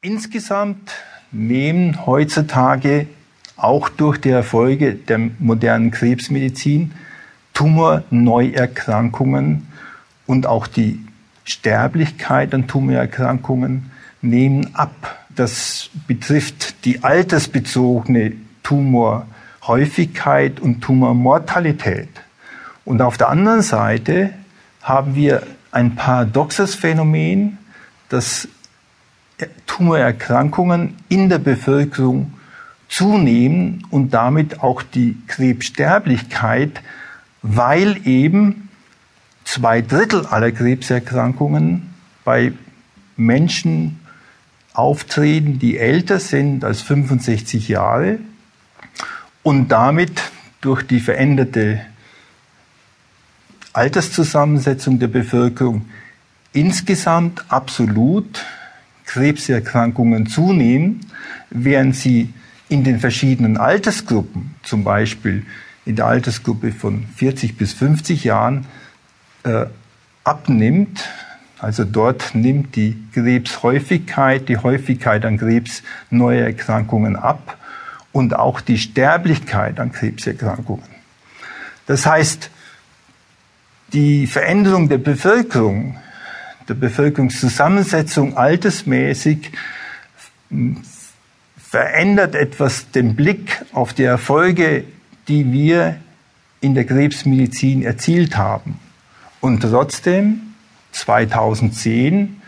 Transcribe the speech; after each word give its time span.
Insgesamt 0.00 0.92
nehmen 1.32 2.06
heutzutage 2.06 3.08
auch 3.56 3.88
durch 3.88 4.18
die 4.18 4.30
Erfolge 4.30 4.94
der 4.94 5.18
modernen 5.40 5.90
Krebsmedizin 5.90 6.92
Tumorneuerkrankungen 7.52 9.66
und 10.28 10.46
auch 10.46 10.68
die 10.68 11.04
Sterblichkeit 11.42 12.54
an 12.54 12.68
Tumorerkrankungen 12.68 13.90
nehmen 14.22 14.72
ab. 14.76 15.18
Das 15.34 15.90
betrifft 16.06 16.84
die 16.84 17.02
altersbezogene 17.02 18.34
Tumorhäufigkeit 18.62 20.60
und 20.60 20.80
Tumormortalität. 20.80 22.10
Und 22.84 23.02
auf 23.02 23.16
der 23.16 23.30
anderen 23.30 23.62
Seite 23.62 24.30
haben 24.80 25.16
wir 25.16 25.44
ein 25.72 25.96
paradoxes 25.96 26.76
Phänomen, 26.76 27.58
dass 28.08 28.46
Tumorerkrankungen 29.66 30.96
in 31.08 31.28
der 31.28 31.38
Bevölkerung 31.38 32.34
zunehmen 32.88 33.86
und 33.90 34.14
damit 34.14 34.60
auch 34.60 34.82
die 34.82 35.16
Krebssterblichkeit, 35.26 36.80
weil 37.42 38.00
eben 38.06 38.68
zwei 39.44 39.80
Drittel 39.82 40.26
aller 40.26 40.52
Krebserkrankungen 40.52 41.94
bei 42.24 42.52
Menschen 43.16 44.00
auftreten, 44.72 45.58
die 45.58 45.78
älter 45.78 46.18
sind 46.20 46.64
als 46.64 46.82
65 46.82 47.68
Jahre 47.68 48.18
und 49.42 49.68
damit 49.68 50.22
durch 50.60 50.82
die 50.82 51.00
veränderte 51.00 51.80
Alterszusammensetzung 53.72 54.98
der 54.98 55.08
Bevölkerung 55.08 55.88
insgesamt 56.52 57.44
absolut 57.48 58.44
Krebserkrankungen 59.08 60.26
zunehmen, 60.26 61.00
während 61.50 61.96
sie 61.96 62.32
in 62.68 62.84
den 62.84 63.00
verschiedenen 63.00 63.56
Altersgruppen, 63.56 64.54
zum 64.62 64.84
Beispiel 64.84 65.44
in 65.86 65.96
der 65.96 66.06
Altersgruppe 66.06 66.72
von 66.72 67.06
40 67.16 67.56
bis 67.56 67.72
50 67.72 68.24
Jahren, 68.24 68.66
äh, 69.44 69.64
abnimmt. 70.24 71.08
Also 71.58 71.84
dort 71.84 72.34
nimmt 72.34 72.76
die 72.76 73.02
Krebshäufigkeit, 73.14 74.48
die 74.48 74.58
Häufigkeit 74.58 75.24
an 75.24 75.38
Krebs 75.38 75.82
ab 76.10 77.56
und 78.12 78.36
auch 78.36 78.60
die 78.60 78.78
Sterblichkeit 78.78 79.80
an 79.80 79.90
Krebserkrankungen. 79.90 80.84
Das 81.86 82.04
heißt, 82.04 82.50
die 83.94 84.26
Veränderung 84.26 84.90
der 84.90 84.98
Bevölkerung, 84.98 85.96
der 86.68 86.74
Bevölkerungszusammensetzung 86.74 88.36
altersmäßig 88.36 89.52
verändert 91.56 92.34
etwas 92.34 92.90
den 92.90 93.16
Blick 93.16 93.64
auf 93.72 93.92
die 93.92 94.04
Erfolge, 94.04 94.84
die 95.28 95.52
wir 95.52 95.96
in 96.60 96.74
der 96.74 96.84
Krebsmedizin 96.84 97.82
erzielt 97.82 98.36
haben. 98.36 98.78
Und 99.40 99.60
trotzdem, 99.60 100.40
2010 100.92 102.40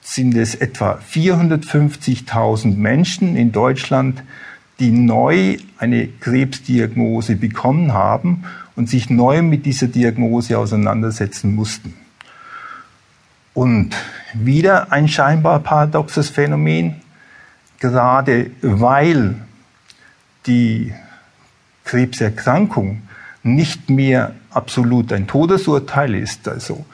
sind 0.00 0.36
es 0.36 0.54
etwa 0.54 0.98
450.000 1.12 2.76
Menschen 2.76 3.36
in 3.36 3.52
Deutschland, 3.52 4.22
die 4.80 4.90
neu 4.90 5.58
eine 5.76 6.08
Krebsdiagnose 6.08 7.36
bekommen 7.36 7.92
haben 7.92 8.44
und 8.74 8.88
sich 8.88 9.10
neu 9.10 9.42
mit 9.42 9.66
dieser 9.66 9.88
Diagnose 9.88 10.58
auseinandersetzen 10.58 11.54
mussten. 11.54 11.94
Und 13.58 13.90
wieder 14.34 14.92
ein 14.92 15.08
scheinbar 15.08 15.58
paradoxes 15.58 16.30
Phänomen, 16.30 16.94
gerade 17.80 18.52
weil 18.62 19.34
die 20.46 20.94
Krebserkrankung 21.84 23.02
nicht 23.42 23.90
mehr 23.90 24.36
absolut 24.50 25.12
ein 25.12 25.26
Todesurteil 25.26 26.14
ist, 26.14 26.46
also 26.46 26.86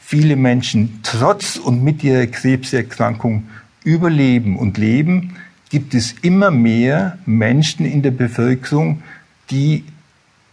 viele 0.00 0.36
Menschen 0.36 1.00
trotz 1.02 1.56
und 1.56 1.84
mit 1.84 2.02
ihrer 2.02 2.26
Krebserkrankung 2.26 3.46
überleben 3.84 4.58
und 4.58 4.78
leben, 4.78 5.36
gibt 5.68 5.92
es 5.92 6.12
immer 6.22 6.50
mehr 6.50 7.18
Menschen 7.26 7.84
in 7.84 8.00
der 8.00 8.12
Bevölkerung, 8.12 9.02
die 9.50 9.84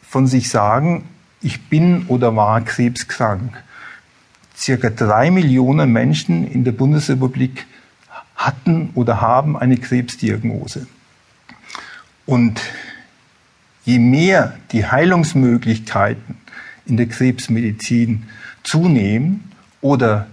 von 0.02 0.28
sich 0.28 0.50
sagen, 0.50 1.06
ich 1.41 1.69
bin 1.69 2.08
oder 2.08 2.35
war 2.35 2.59
krebskrank. 2.59 3.63
Circa 4.55 4.89
drei 4.89 5.31
Millionen 5.31 5.91
Menschen 5.91 6.49
in 6.49 6.63
der 6.63 6.71
Bundesrepublik 6.71 7.66
hatten 8.35 8.91
oder 8.95 9.21
haben 9.21 9.57
eine 9.57 9.77
Krebsdiagnose. 9.77 10.88
Und 12.25 12.61
je 13.83 13.99
mehr 13.99 14.57
die 14.71 14.85
Heilungsmöglichkeiten 14.85 16.38
in 16.85 16.97
der 16.97 17.07
Krebsmedizin 17.07 18.23
zunehmen 18.63 19.51
oder 19.81 20.27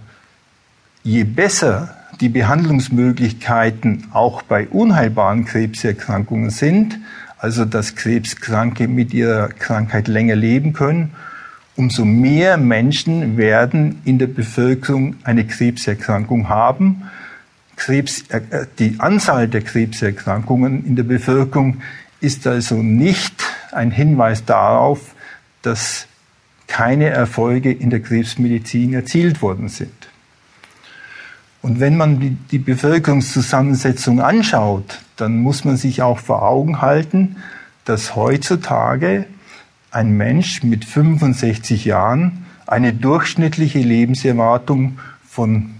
je 1.03 1.23
besser 1.23 1.95
die 2.19 2.29
Behandlungsmöglichkeiten 2.29 4.07
auch 4.13 4.41
bei 4.43 4.67
unheilbaren 4.67 5.45
Krebserkrankungen 5.45 6.49
sind, 6.49 6.99
also 7.37 7.65
dass 7.65 7.95
Krebskranke 7.95 8.87
mit 8.87 9.13
ihrer 9.13 9.49
Krankheit 9.49 10.07
länger 10.07 10.35
leben 10.35 10.73
können, 10.73 11.13
umso 11.75 12.05
mehr 12.05 12.57
Menschen 12.57 13.37
werden 13.37 14.01
in 14.05 14.19
der 14.19 14.27
Bevölkerung 14.27 15.15
eine 15.23 15.45
Krebserkrankung 15.45 16.49
haben. 16.49 17.03
Krebs, 17.75 18.23
äh, 18.29 18.41
die 18.79 18.99
Anzahl 18.99 19.47
der 19.47 19.61
Krebserkrankungen 19.61 20.85
in 20.85 20.95
der 20.95 21.03
Bevölkerung 21.03 21.81
ist 22.21 22.45
also 22.47 22.75
nicht 22.75 23.33
ein 23.71 23.91
Hinweis 23.91 24.45
darauf, 24.45 25.15
dass 25.61 26.07
keine 26.67 27.09
Erfolge 27.09 27.71
in 27.71 27.89
der 27.89 28.01
Krebsmedizin 28.01 28.93
erzielt 28.93 29.41
worden 29.41 29.69
sind. 29.69 29.91
Und 31.61 31.79
wenn 31.79 31.97
man 31.97 32.39
die 32.51 32.57
Bevölkerungszusammensetzung 32.57 34.19
anschaut, 34.21 34.99
dann 35.15 35.37
muss 35.37 35.63
man 35.63 35.77
sich 35.77 36.01
auch 36.01 36.19
vor 36.19 36.43
Augen 36.43 36.81
halten, 36.81 37.37
dass 37.85 38.15
heutzutage 38.15 39.25
ein 39.93 40.17
Mensch 40.17 40.63
mit 40.63 40.85
65 40.85 41.85
Jahren 41.85 42.45
eine 42.65 42.93
durchschnittliche 42.93 43.79
Lebenserwartung 43.79 44.99
von 45.27 45.71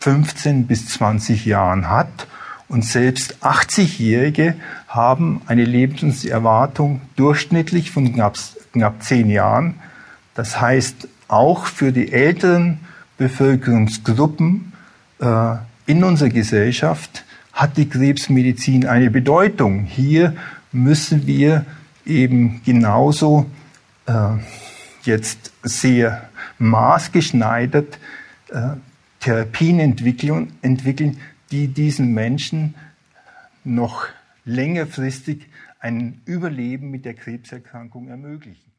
15 0.00 0.66
bis 0.66 0.88
20 0.88 1.46
Jahren 1.46 1.88
hat 1.88 2.26
und 2.68 2.84
selbst 2.84 3.36
80-Jährige 3.42 4.54
haben 4.88 5.42
eine 5.46 5.64
Lebenserwartung 5.64 7.00
durchschnittlich 7.16 7.90
von 7.90 8.12
knapp, 8.12 8.36
knapp 8.72 9.02
10 9.02 9.30
Jahren. 9.30 9.74
Das 10.34 10.60
heißt, 10.60 11.08
auch 11.28 11.66
für 11.66 11.92
die 11.92 12.12
älteren 12.12 12.80
Bevölkerungsgruppen 13.16 14.72
äh, 15.20 15.54
in 15.86 16.02
unserer 16.02 16.30
Gesellschaft 16.30 17.24
hat 17.52 17.76
die 17.76 17.88
Krebsmedizin 17.88 18.86
eine 18.86 19.10
Bedeutung. 19.10 19.84
Hier 19.84 20.34
müssen 20.72 21.26
wir 21.26 21.64
eben 22.06 22.62
genauso 22.64 23.46
äh, 24.06 24.36
jetzt 25.02 25.52
sehr 25.62 26.28
maßgeschneidert 26.58 27.98
äh, 28.48 28.70
Therapien 29.20 29.80
entwickeln, 29.80 30.52
entwickeln, 30.62 31.18
die 31.50 31.68
diesen 31.68 32.12
Menschen 32.12 32.74
noch 33.64 34.06
längerfristig 34.44 35.48
ein 35.80 36.20
Überleben 36.24 36.90
mit 36.90 37.04
der 37.04 37.14
Krebserkrankung 37.14 38.08
ermöglichen. 38.08 38.73